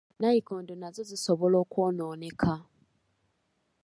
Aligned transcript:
Nayikondo 0.19 0.73
nazo 0.77 1.01
zisobola 1.09 1.55
okwonooneka. 1.63 2.53